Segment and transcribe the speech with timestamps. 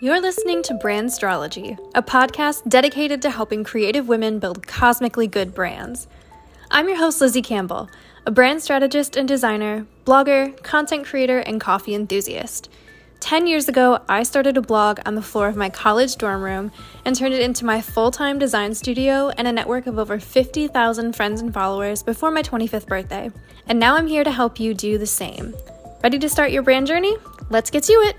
[0.00, 6.08] You're listening to Brandstrology, a podcast dedicated to helping creative women build cosmically good brands.
[6.68, 7.88] I'm your host, Lizzie Campbell,
[8.26, 12.68] a brand strategist and designer, blogger, content creator, and coffee enthusiast.
[13.20, 16.72] 10 years ago, I started a blog on the floor of my college dorm room
[17.04, 21.14] and turned it into my full time design studio and a network of over 50,000
[21.14, 23.30] friends and followers before my 25th birthday.
[23.68, 25.54] And now I'm here to help you do the same.
[26.02, 27.16] Ready to start your brand journey?
[27.48, 28.16] Let's get to it!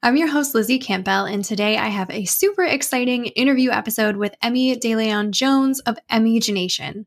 [0.00, 4.32] I'm your host, Lizzie Campbell, and today I have a super exciting interview episode with
[4.40, 7.06] Emmy DeLeon Jones of Emmygination.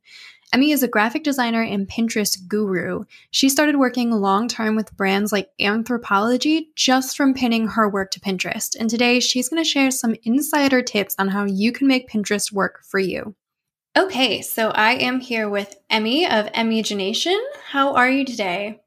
[0.51, 3.05] Emmy is a graphic designer and Pinterest guru.
[3.31, 8.19] She started working long term with brands like Anthropologie just from pinning her work to
[8.19, 8.75] Pinterest.
[8.77, 12.51] And today she's going to share some insider tips on how you can make Pinterest
[12.51, 13.35] work for you.
[13.97, 17.39] Okay, so I am here with Emmy of Emmygination.
[17.67, 18.81] How are you today?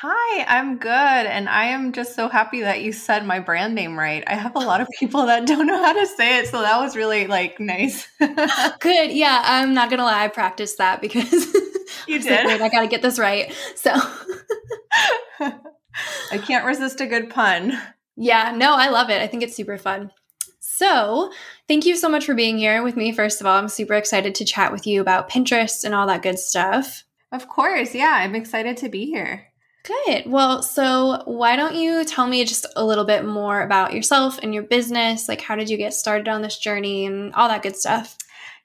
[0.00, 0.90] Hi, I'm good.
[0.90, 4.22] And I am just so happy that you said my brand name right.
[4.26, 6.48] I have a lot of people that don't know how to say it.
[6.48, 8.06] So that was really like nice.
[8.18, 9.12] good.
[9.12, 9.40] Yeah.
[9.42, 10.24] I'm not going to lie.
[10.24, 11.32] I practiced that because
[12.06, 12.44] you did.
[12.44, 13.56] Like, I got to get this right.
[13.74, 13.90] So
[15.40, 17.72] I can't resist a good pun.
[18.16, 18.52] Yeah.
[18.54, 19.22] No, I love it.
[19.22, 20.10] I think it's super fun.
[20.60, 21.32] So,
[21.68, 23.12] thank you so much for being here with me.
[23.12, 26.20] First of all, I'm super excited to chat with you about Pinterest and all that
[26.20, 27.04] good stuff.
[27.32, 27.94] Of course.
[27.94, 28.12] Yeah.
[28.12, 29.45] I'm excited to be here.
[29.86, 30.24] Good.
[30.26, 34.52] Well, so why don't you tell me just a little bit more about yourself and
[34.52, 35.28] your business?
[35.28, 38.16] Like, how did you get started on this journey and all that good stuff?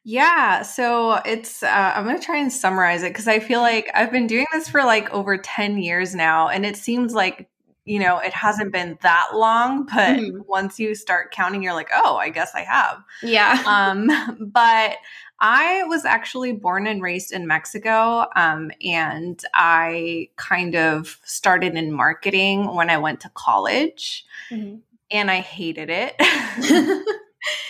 [0.04, 3.90] Yeah, so it's, uh, I'm going to try and summarize it because I feel like
[3.94, 7.48] I've been doing this for like over 10 years now, and it seems like,
[7.86, 10.40] you know, it hasn't been that long, but mm-hmm.
[10.48, 13.04] once you start counting, you're like, oh, I guess I have.
[13.24, 13.62] Yeah.
[13.68, 14.10] um,
[14.52, 14.98] but
[15.40, 21.92] I was actually born and raised in Mexico, um, and I kind of started in
[21.92, 24.78] marketing when I went to college, mm-hmm.
[25.10, 26.16] and I hated it.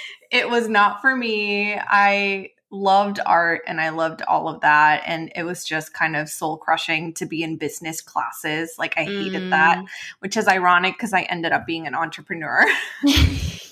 [0.32, 1.76] it was not for me.
[1.76, 5.04] I loved art and I loved all of that.
[5.06, 8.76] And it was just kind of soul crushing to be in business classes.
[8.80, 9.50] Like, I hated mm.
[9.52, 9.84] that,
[10.20, 12.66] which is ironic because I ended up being an entrepreneur.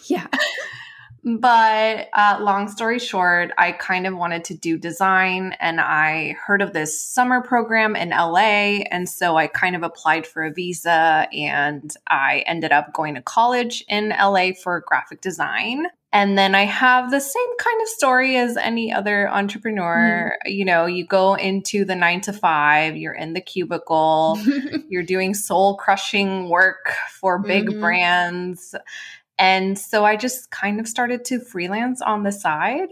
[0.05, 0.27] yeah.
[1.23, 6.61] But uh, long story short, I kind of wanted to do design and I heard
[6.61, 8.83] of this summer program in LA.
[8.89, 13.21] And so I kind of applied for a visa and I ended up going to
[13.21, 15.87] college in LA for graphic design.
[16.11, 20.35] And then I have the same kind of story as any other entrepreneur.
[20.45, 20.55] Mm.
[20.55, 24.39] You know, you go into the nine to five, you're in the cubicle,
[24.89, 27.79] you're doing soul crushing work for big mm-hmm.
[27.79, 28.73] brands.
[29.37, 32.89] And so I just kind of started to freelance on the side.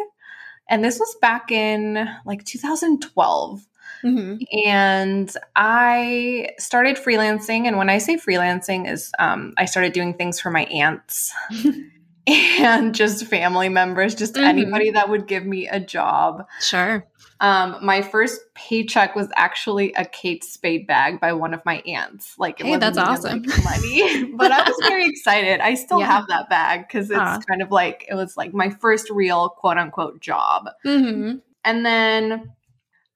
[0.70, 3.66] And this was back in like 2012.
[4.04, 4.68] Mm-hmm.
[4.70, 7.66] And I started freelancing.
[7.66, 11.34] And when I say freelancing, is um, I started doing things for my aunts
[12.60, 14.44] and just family members, just mm-hmm.
[14.44, 16.46] anybody that would give me a job.
[16.60, 17.08] Sure.
[17.40, 22.38] Um, my first paycheck was actually a Kate Spade bag by one of my aunts.
[22.38, 23.46] Like, hey, that's awesome.
[23.64, 25.62] Money, but I was very excited.
[25.62, 26.08] I still yeah.
[26.08, 27.40] have that bag because it's uh.
[27.48, 30.68] kind of like it was like my first real quote unquote job.
[30.86, 31.38] Mm-hmm.
[31.64, 32.52] And then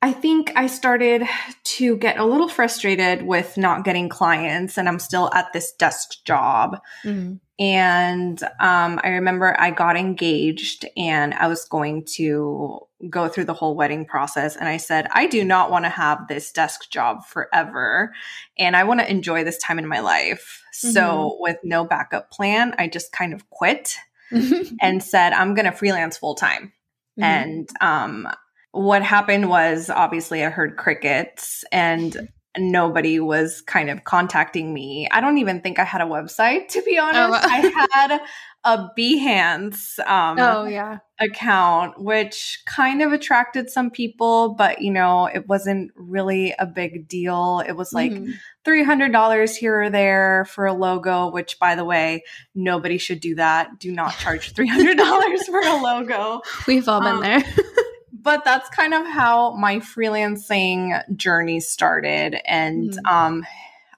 [0.03, 1.23] I think I started
[1.63, 6.23] to get a little frustrated with not getting clients, and I'm still at this desk
[6.25, 6.79] job.
[7.03, 7.35] Mm-hmm.
[7.61, 13.53] And um, I remember I got engaged and I was going to go through the
[13.53, 14.55] whole wedding process.
[14.55, 18.15] And I said, I do not want to have this desk job forever.
[18.57, 20.63] And I want to enjoy this time in my life.
[20.73, 20.93] Mm-hmm.
[20.93, 23.95] So, with no backup plan, I just kind of quit
[24.81, 26.73] and said, I'm going to freelance full time.
[27.19, 27.23] Mm-hmm.
[27.23, 28.27] And um,
[28.71, 35.07] what happened was obviously I heard crickets and nobody was kind of contacting me.
[35.11, 37.43] I don't even think I had a website to be honest.
[37.43, 37.49] Oh.
[37.49, 38.21] I had
[38.63, 45.25] a Behance um, oh yeah account, which kind of attracted some people, but you know
[45.25, 47.63] it wasn't really a big deal.
[47.67, 48.31] It was like mm-hmm.
[48.63, 51.31] three hundred dollars here or there for a logo.
[51.31, 52.23] Which, by the way,
[52.53, 53.79] nobody should do that.
[53.79, 56.41] Do not charge three hundred dollars for a logo.
[56.67, 57.43] We've all been um, there.
[58.21, 62.37] but that's kind of how my freelancing journey started.
[62.45, 63.11] And mm.
[63.11, 63.45] um,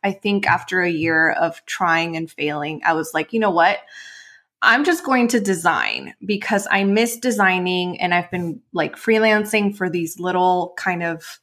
[0.04, 3.80] I think after a year of trying and failing, I was like, you know what?
[4.62, 9.90] I'm just going to design because I miss designing and I've been like freelancing for
[9.90, 11.40] these little kind of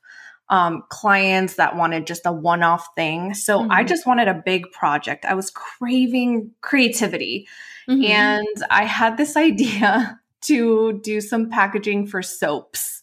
[0.48, 3.34] um, clients that wanted just a one off thing.
[3.34, 3.70] So mm-hmm.
[3.70, 5.24] I just wanted a big project.
[5.24, 7.46] I was craving creativity.
[7.88, 8.04] Mm-hmm.
[8.04, 13.02] And I had this idea to do some packaging for soaps.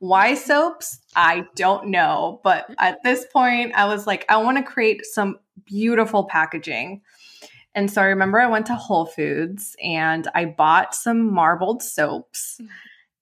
[0.00, 1.00] Why soaps?
[1.16, 2.40] I don't know.
[2.44, 7.02] But at this point, I was like, I want to create some beautiful packaging.
[7.74, 12.60] And so I remember I went to Whole Foods and I bought some marbled soaps.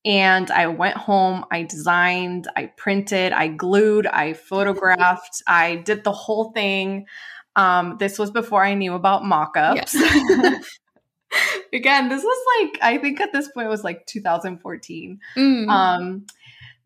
[0.04, 6.12] And I went home, I designed, I printed, I glued, I photographed, I did the
[6.12, 7.06] whole thing.
[7.56, 9.96] Um, this was before I knew about mock ups.
[11.72, 15.20] Again, this was like, I think at this point it was like 2014.
[15.36, 15.68] Mm.
[15.68, 16.26] Um,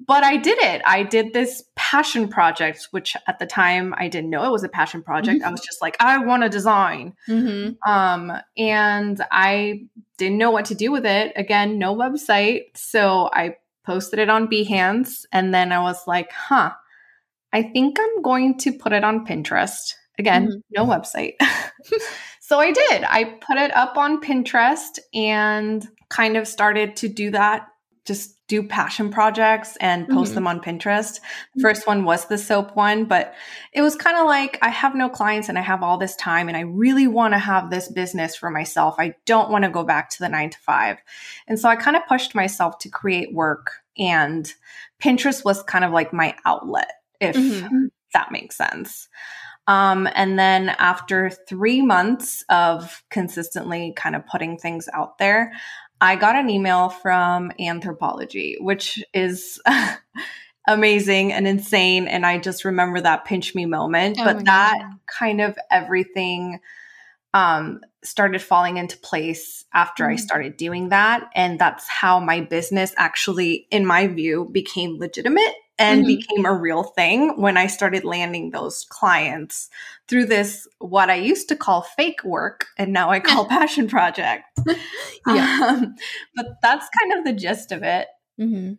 [0.06, 0.82] but I did it.
[0.86, 4.68] I did this passion project, which at the time I didn't know it was a
[4.68, 5.40] passion project.
[5.40, 5.48] Mm-hmm.
[5.48, 7.14] I was just like, I want to design.
[7.28, 7.90] Mm-hmm.
[7.90, 9.84] Um, and I
[10.16, 11.32] didn't know what to do with it.
[11.36, 12.76] Again, no website.
[12.76, 15.26] So I posted it on Behance.
[15.32, 16.72] And then I was like, huh,
[17.52, 19.94] I think I'm going to put it on Pinterest.
[20.18, 20.58] Again, mm-hmm.
[20.70, 21.34] no website.
[22.50, 23.04] so I did.
[23.04, 27.68] I put it up on Pinterest and kind of started to do that
[28.04, 30.34] just do passion projects and post mm-hmm.
[30.34, 31.20] them on Pinterest.
[31.54, 33.34] The first one was the soap one, but
[33.72, 36.48] it was kind of like I have no clients and I have all this time
[36.48, 38.96] and I really want to have this business for myself.
[38.98, 40.96] I don't want to go back to the nine to five.
[41.46, 44.52] And so I kind of pushed myself to create work and
[45.00, 47.86] Pinterest was kind of like my outlet, if mm-hmm.
[48.12, 49.08] that makes sense.
[49.70, 55.52] Um, and then after three months of consistently kind of putting things out there,
[56.00, 59.60] I got an email from Anthropologie, which is
[60.68, 62.08] amazing and insane.
[62.08, 64.18] And I just remember that pinch me moment.
[64.18, 64.98] Oh but that God.
[65.06, 66.58] kind of everything
[67.32, 70.14] um, started falling into place after mm-hmm.
[70.14, 71.30] I started doing that.
[71.36, 76.16] And that's how my business actually, in my view, became legitimate and mm-hmm.
[76.16, 79.70] became a real thing when I started landing those clients
[80.06, 84.44] through this, what I used to call fake work and now I call passion project.
[85.26, 85.58] yeah.
[85.70, 85.94] Um,
[86.36, 88.08] but that's kind of the gist of it.
[88.38, 88.74] Mm-hmm.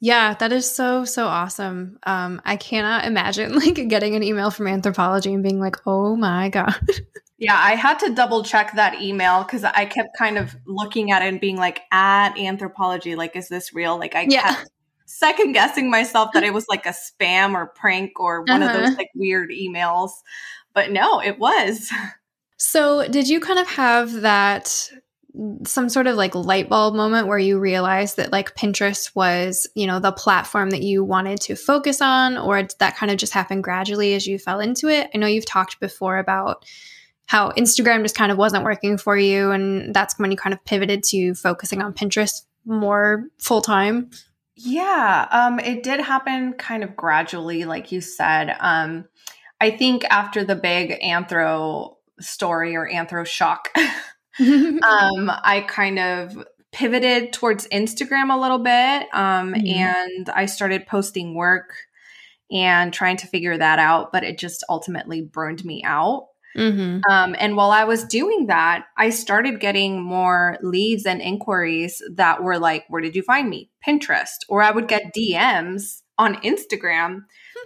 [0.00, 1.98] Yeah, that is so so awesome.
[2.04, 6.50] Um, I cannot imagine like getting an email from Anthropologie and being like, "Oh my
[6.50, 6.76] god."
[7.36, 11.22] Yeah, I had to double check that email because I kept kind of looking at
[11.22, 14.54] it and being like, "At Anthropologie, like, is this real?" Like, I yeah.
[14.54, 14.70] kept
[15.08, 18.72] second guessing myself that it was like a spam or prank or one uh-huh.
[18.72, 18.96] of those uh-huh.
[18.98, 20.10] like weird emails.
[20.74, 21.90] But no, it was.
[22.58, 24.90] So, did you kind of have that
[25.64, 29.86] some sort of like light bulb moment where you realized that like Pinterest was, you
[29.86, 33.32] know, the platform that you wanted to focus on, or did that kind of just
[33.32, 35.10] happen gradually as you fell into it?
[35.14, 36.64] I know you've talked before about
[37.26, 40.64] how Instagram just kind of wasn't working for you, and that's when you kind of
[40.64, 44.10] pivoted to focusing on Pinterest more full time.
[44.60, 48.56] Yeah, um, it did happen kind of gradually, like you said.
[48.58, 49.04] Um,
[49.60, 53.68] I think after the big anthro story or anthro shock,
[54.40, 59.66] um, I kind of pivoted towards Instagram a little bit, um, mm-hmm.
[59.66, 61.74] and I started posting work
[62.50, 66.28] and trying to figure that out, but it just ultimately burned me out.
[66.58, 67.10] Mm-hmm.
[67.10, 72.42] Um, and while I was doing that, I started getting more leads and inquiries that
[72.42, 73.70] were like, Where did you find me?
[73.86, 74.38] Pinterest.
[74.48, 77.20] Or I would get DMs on Instagram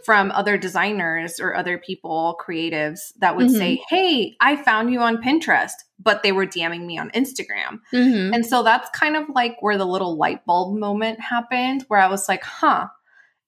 [0.04, 3.56] from other designers or other people, creatives that would mm-hmm.
[3.56, 7.80] say, Hey, I found you on Pinterest, but they were DMing me on Instagram.
[7.92, 8.34] Mm-hmm.
[8.34, 12.08] And so that's kind of like where the little light bulb moment happened, where I
[12.08, 12.88] was like, Huh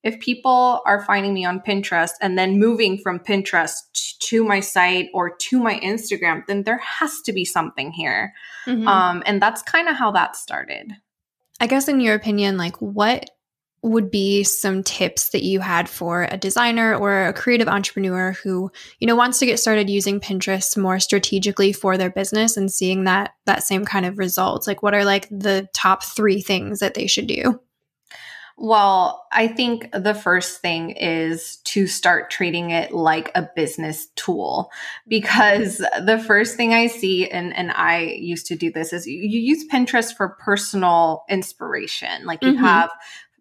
[0.05, 3.73] if people are finding me on Pinterest and then moving from Pinterest
[4.21, 8.35] to my site or to my Instagram, then there has to be something here.
[8.67, 8.87] Mm-hmm.
[8.87, 10.93] Um, and that's kind of how that started.
[11.59, 13.31] I guess, in your opinion, like what
[13.85, 18.73] would be some tips that you had for a designer or a creative entrepreneur who
[18.99, 23.05] you know wants to get started using pinterest more strategically for their business and seeing
[23.05, 26.95] that that same kind of results like what are like the top three things that
[26.95, 27.61] they should do
[28.57, 34.71] well, I think the first thing is to start treating it like a business tool
[35.09, 39.21] because the first thing I see, and, and I used to do this, is you,
[39.21, 42.27] you use Pinterest for personal inspiration.
[42.27, 42.65] Like you mm-hmm.
[42.65, 42.91] have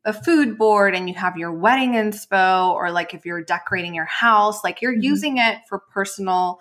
[0.03, 4.05] a food board and you have your wedding inspo, or like if you're decorating your
[4.05, 5.01] house, like you're mm-hmm.
[5.03, 6.59] using it for personal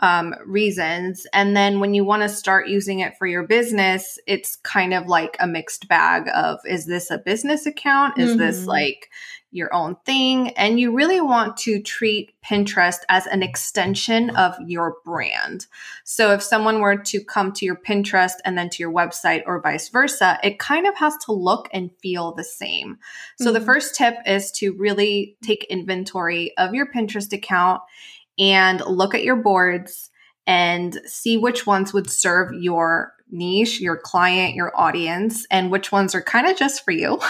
[0.00, 1.26] um, reasons.
[1.32, 5.06] And then when you want to start using it for your business, it's kind of
[5.06, 8.18] like a mixed bag of is this a business account?
[8.18, 8.40] Is mm-hmm.
[8.40, 9.10] this like
[9.52, 10.50] your own thing?
[10.50, 15.66] And you really want to treat Pinterest as an extension of your brand.
[16.02, 19.62] So if someone were to come to your Pinterest and then to your website or
[19.62, 22.98] vice versa, it kind of has to look and feel the same.
[23.38, 23.54] So mm-hmm.
[23.54, 27.80] the first tip is to really take inventory of your Pinterest account
[28.38, 30.10] and look at your boards
[30.46, 36.14] and see which ones would serve your niche, your client, your audience, and which ones
[36.14, 37.20] are kind of just for you.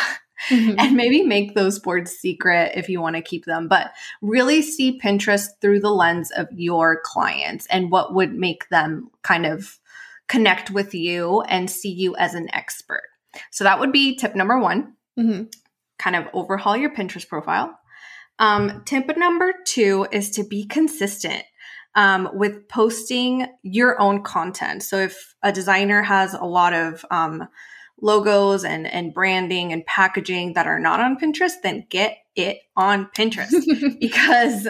[0.51, 0.75] Mm-hmm.
[0.79, 3.67] and maybe make those boards secret if you want to keep them.
[3.67, 9.11] But really see Pinterest through the lens of your clients and what would make them
[9.23, 9.79] kind of
[10.29, 13.05] connect with you and see you as an expert.
[13.53, 14.95] So that would be tip number one.
[15.19, 15.45] Mm-hmm.
[15.99, 17.79] Kind of overhaul your Pinterest profile.
[18.39, 21.45] Um, tip number two is to be consistent
[21.95, 24.83] um, with posting your own content.
[24.83, 27.47] So if a designer has a lot of um,
[28.01, 33.09] logos and, and branding and packaging that are not on Pinterest, then get it on
[33.17, 34.67] Pinterest because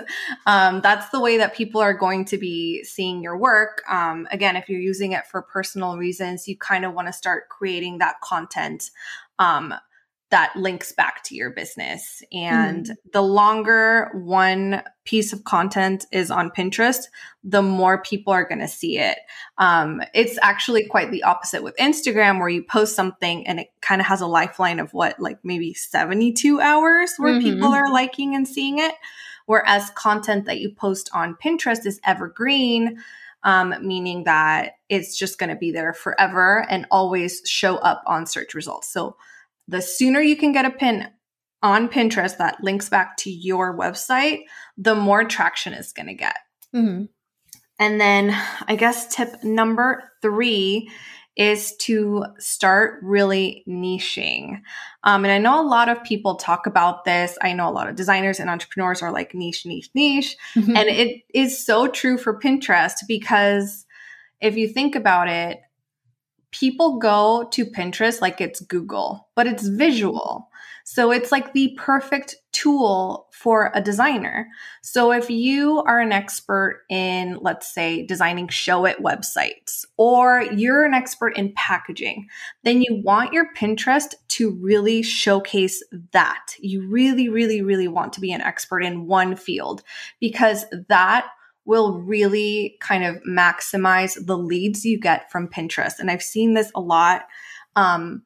[0.47, 3.83] um, that's the way that people are going to be seeing your work.
[3.89, 7.49] Um, again, if you're using it for personal reasons, you kind of want to start
[7.49, 8.91] creating that content
[9.39, 9.73] um,
[10.35, 12.21] that links back to your business.
[12.33, 12.97] And mm.
[13.13, 17.05] the longer one piece of content is on Pinterest,
[17.45, 19.17] the more people are going to see it.
[19.59, 24.01] Um, it's actually quite the opposite with Instagram, where you post something and it kind
[24.01, 27.45] of has a lifeline of what, like maybe 72 hours where mm-hmm.
[27.45, 28.97] people are liking and seeing it.
[29.47, 33.01] Whereas content that you post on Pinterest is evergreen.
[33.45, 38.27] Um, meaning that it's just going to be there forever and always show up on
[38.27, 38.91] search results.
[38.91, 39.19] So
[39.69, 41.09] the sooner you can get a pin
[41.63, 44.41] on Pinterest that links back to your website,
[44.77, 46.37] the more traction it's going to get.
[46.75, 47.05] Mm-hmm.
[47.79, 48.37] And then
[48.69, 50.91] I guess tip number three
[51.37, 54.61] is to start really niching.
[55.03, 57.37] Um, and I know a lot of people talk about this.
[57.43, 60.37] I know a lot of designers and entrepreneurs are like niche, niche, niche.
[60.55, 60.77] Mm-hmm.
[60.77, 63.85] And it is so true for Pinterest because
[64.41, 65.61] if you think about it,
[66.55, 69.77] people go to Pinterest like it's Google, but it's mm-hmm.
[69.77, 70.49] visual.
[70.87, 74.47] So it's like the perfect tool for a designer.
[74.83, 80.95] So if you are an expert in, let's say, designing Showit websites, or you're an
[80.95, 82.29] expert in packaging,
[82.63, 85.83] then you want your Pinterest to really showcase
[86.13, 86.55] that.
[86.61, 89.83] You really, really, really want to be an expert in one field
[90.21, 91.27] because that
[91.65, 95.99] will really kind of maximize the leads you get from Pinterest.
[95.99, 97.27] And I've seen this a lot.
[97.77, 98.23] Um,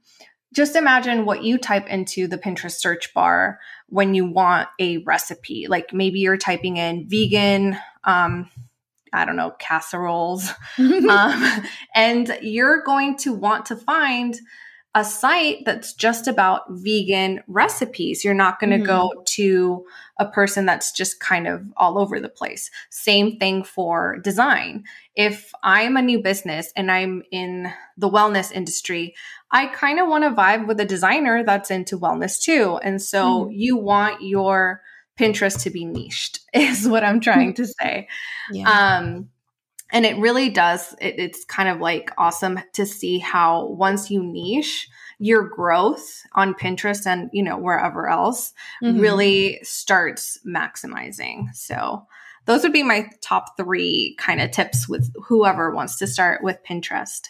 [0.52, 5.66] just imagine what you type into the Pinterest search bar when you want a recipe.
[5.68, 8.50] Like maybe you're typing in vegan, um,
[9.12, 10.50] I don't know, casseroles.
[10.78, 11.62] um,
[11.95, 14.38] and you're going to want to find
[14.95, 18.25] a site that's just about vegan recipes.
[18.25, 18.87] You're not going to mm-hmm.
[18.87, 19.85] go to
[20.18, 22.71] a person that's just kind of all over the place.
[22.90, 24.85] Same thing for design.
[25.14, 29.14] If I'm a new business and I'm in the wellness industry,
[29.50, 32.78] I kind of want to vibe with a designer that's into wellness too.
[32.83, 33.52] And so mm-hmm.
[33.52, 34.83] you want your
[35.18, 38.09] Pinterest to be niched, is what I'm trying to say.
[38.52, 38.68] Yeah.
[38.71, 39.28] Um,
[39.90, 44.23] and it really does it, it's kind of like awesome to see how once you
[44.23, 48.52] niche your growth on pinterest and you know wherever else
[48.83, 49.00] mm-hmm.
[49.00, 52.07] really starts maximizing so
[52.45, 56.59] those would be my top three kind of tips with whoever wants to start with
[56.68, 57.28] pinterest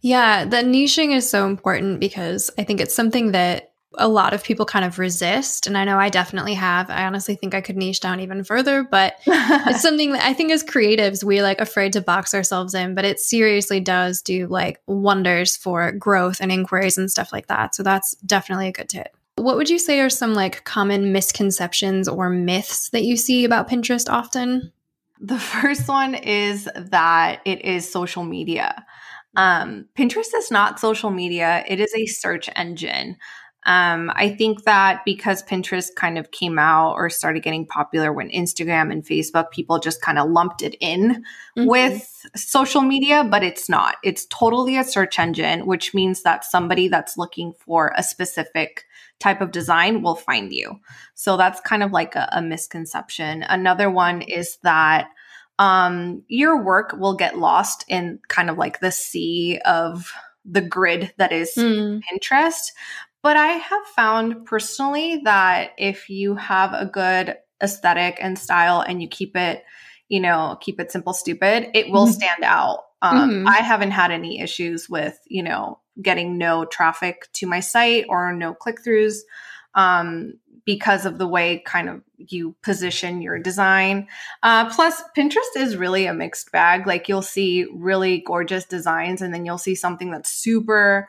[0.00, 4.44] yeah the niching is so important because i think it's something that a lot of
[4.44, 5.66] people kind of resist.
[5.66, 6.90] And I know I definitely have.
[6.90, 10.52] I honestly think I could niche down even further, but it's something that I think
[10.52, 14.80] as creatives, we're like afraid to box ourselves in, but it seriously does do like
[14.86, 17.74] wonders for growth and inquiries and stuff like that.
[17.74, 19.16] So that's definitely a good tip.
[19.36, 23.68] What would you say are some like common misconceptions or myths that you see about
[23.68, 24.72] Pinterest often?
[25.20, 28.84] The first one is that it is social media.
[29.36, 33.16] Um, Pinterest is not social media, it is a search engine.
[33.64, 38.30] Um, I think that because Pinterest kind of came out or started getting popular when
[38.30, 41.24] Instagram and Facebook, people just kind of lumped it in
[41.58, 41.66] mm-hmm.
[41.66, 43.96] with social media, but it's not.
[44.02, 48.86] It's totally a search engine, which means that somebody that's looking for a specific
[49.18, 50.80] type of design will find you.
[51.14, 53.42] So that's kind of like a, a misconception.
[53.42, 55.08] Another one is that
[55.58, 60.10] um, your work will get lost in kind of like the sea of
[60.46, 62.00] the grid that is mm.
[62.10, 62.72] Pinterest.
[63.22, 69.02] But I have found personally that if you have a good aesthetic and style and
[69.02, 69.62] you keep it,
[70.08, 72.12] you know, keep it simple, stupid, it will mm-hmm.
[72.12, 72.84] stand out.
[73.02, 73.48] Um, mm-hmm.
[73.48, 78.32] I haven't had any issues with, you know, getting no traffic to my site or
[78.32, 79.18] no click throughs
[79.74, 80.34] um,
[80.64, 84.06] because of the way kind of you position your design.
[84.42, 86.86] Uh, plus, Pinterest is really a mixed bag.
[86.86, 91.08] Like you'll see really gorgeous designs and then you'll see something that's super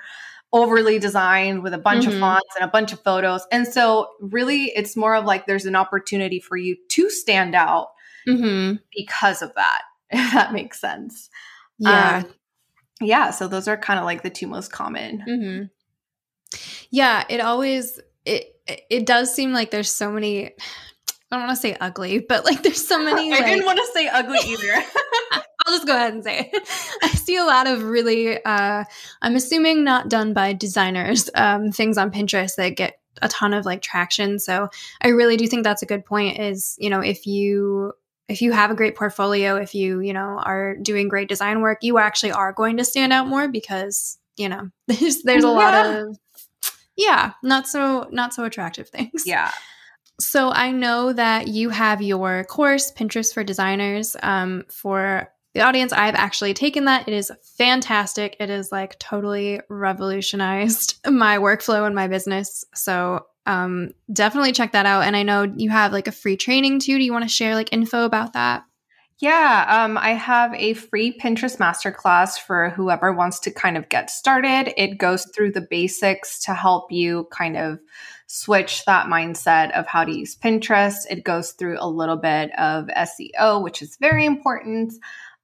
[0.54, 2.16] overly designed with a bunch mm-hmm.
[2.16, 3.46] of fonts and a bunch of photos.
[3.52, 7.90] And so, really, it's more of like there's an opportunity for you to stand out
[8.28, 8.76] mm-hmm.
[8.96, 11.30] because of that, if that makes sense.
[11.78, 12.24] Yeah.
[12.26, 12.34] Um,
[13.02, 15.24] yeah, so those are kind of like the two most common.
[15.28, 15.64] Mm-hmm.
[16.92, 20.48] Yeah, it always it it does seem like there's so many.
[20.48, 20.52] I
[21.38, 23.32] don't want to say ugly, but like there's so many.
[23.32, 24.84] Like, I didn't want to say ugly either.
[25.72, 26.70] I'll just go ahead and say it.
[27.04, 28.84] I see a lot of really, uh,
[29.22, 33.66] I'm assuming not done by designers, um, things on Pinterest that get a ton of
[33.66, 34.38] like traction.
[34.40, 34.70] So
[35.02, 37.94] I really do think that's a good point is, you know, if you
[38.28, 41.80] if you have a great portfolio, if you, you know, are doing great design work,
[41.82, 45.54] you actually are going to stand out more because, you know, there's there's a yeah.
[45.54, 46.18] lot of
[46.98, 49.24] yeah, not so not so attractive things.
[49.26, 49.52] Yeah.
[50.20, 55.92] So I know that you have your course, Pinterest for Designers, um, for the audience.
[55.94, 57.08] I've actually taken that.
[57.08, 58.38] It is fantastic.
[58.40, 62.66] It is like totally revolutionized my workflow and my business.
[62.74, 65.04] So um, definitely check that out.
[65.04, 66.98] And I know you have like a free training too.
[66.98, 68.64] Do you want to share like info about that?
[69.22, 74.10] Yeah, um, I have a free Pinterest masterclass for whoever wants to kind of get
[74.10, 74.74] started.
[74.82, 77.80] It goes through the basics to help you kind of
[78.26, 81.02] switch that mindset of how to use Pinterest.
[81.08, 84.94] It goes through a little bit of SEO, which is very important.